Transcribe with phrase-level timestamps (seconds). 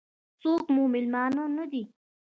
[0.41, 1.83] څوک مو مېلمانه دي؟